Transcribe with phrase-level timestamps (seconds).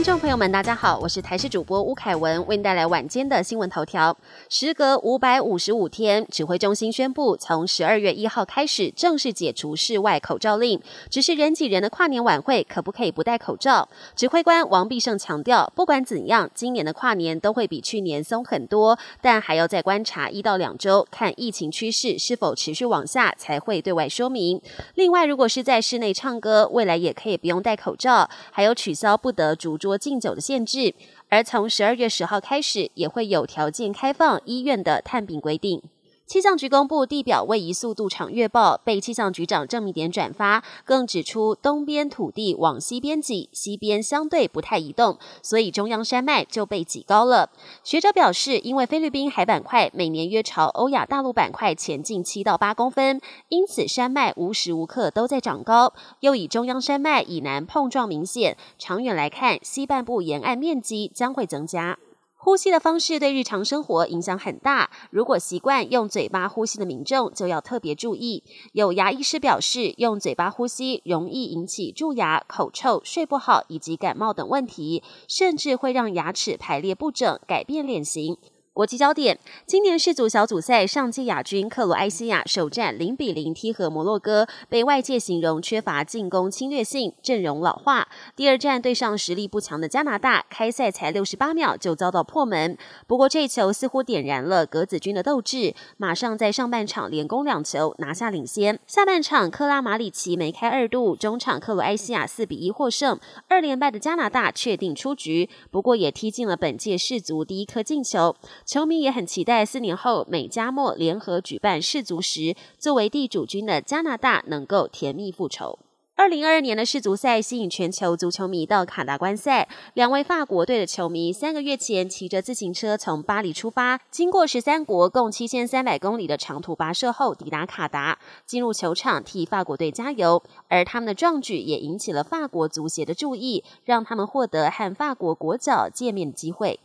[0.00, 4.16] 观众朋友们，大家好，我是台视主播吴凯文，为您带来晚间的新闻头条。
[4.48, 10.80] 时隔五百五十五天，指挥中心宣布，从十二月一号开始正式解除室外口罩令。
[11.10, 13.86] 只是人挤人的跨年晚会，可不可以不戴口罩？
[14.16, 24.62] 指挥官王必胜强调，不管怎样，今年的跨年都会比去年松很多，但还要再观察一到两周，看疫情趋势是否持续往下，才会对外说明。
[24.94, 29.89] 另外，如果是在室内唱歌，未来也可以不用戴口罩，还有取消不得逐桌。
[29.98, 30.94] 禁酒的限制，
[31.28, 35.82] 而从十二月十号开始，也会有条件开放医院的探病规定。
[36.30, 47.50] 气象局公布地表位移速度场月报，被气象局长郑明典转发，更指出东边土地往西边挤，西边相对不太移动，所以中央山脉就被挤高了。
[47.82, 55.92] 学者表示，因为菲律宾海板块每年约朝欧亚大陆板块前进七到八公分，因此山脉无时无刻都在长高。
[56.20, 61.98] 又以中央山脉以南碰撞明显，长远来看，西半部沿岸面积将会增加。
[62.42, 68.42] 呼吸的方式对日常生活影响很大，如果习惯用嘴巴呼吸的民众就要特别注意。
[68.72, 78.38] 有牙医师表示，用嘴巴呼吸容易引起蛀牙、口臭、睡不好以及感冒等问题，甚至会让牙齿排列不整、改变脸型。
[78.80, 88.08] 国际焦点：今年世足小组赛上届亚军克罗埃西亚首战零比零踢和摩洛哥，被外界形容缺乏进攻侵略性，阵容老化。
[88.34, 92.78] 第二战对上实力不强的加拿大，开赛才六十八秒就遭到破门。
[93.06, 98.80] 不过这球似乎点燃了格子军的斗志，马上在上半场连攻两球拿下领先。
[98.86, 105.50] 下半场克拉马里奇梅开二度，中场克罗埃西亚四比一获胜，二连败的加拿大确定出局。
[105.70, 108.34] 不过也踢进了本届世足第一颗进球。
[108.70, 115.80] 球迷也很期待四年后美加墨联合举办世足时，作为地主军的加拿大能够甜蜜复仇。
[116.14, 119.68] 二零二二年的世足赛吸引全球足球迷到卡达观赛。
[119.94, 130.40] 两位法国队的球迷三个月前骑着自行车从巴黎出发，经过十三国共七千三百公里的长途跋涉后抵达卡达，进入球场替法国队加油。
[130.68, 136.78] 而他们的壮举也引起了法国足协的注意，让他们获得和法国国脚见面的机会。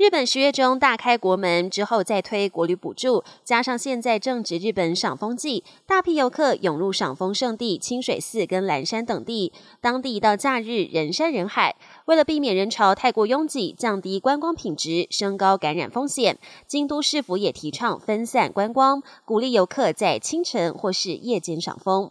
[0.00, 9.52] 日本十月中大开国门之后，再推国旅补助，加上现在正值日本赏枫季，大批游客涌入赏枫圣地清水寺跟岚山等地，
[9.82, 11.76] 当地一到假日人山人海。
[12.06, 22.10] 为了避免人潮太过拥挤，降低观光品质，升高感染风险，京都市府也提倡分散观光，鼓励游客在清晨或是夜间赏枫。